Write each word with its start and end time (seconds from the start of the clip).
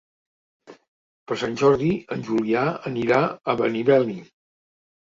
Per 1.31 1.37
Sant 1.41 1.53
Jordi 1.63 1.91
en 2.17 2.27
Julià 2.31 2.67
anirà 2.93 3.25
a 3.55 3.61
Benimeli. 3.63 4.23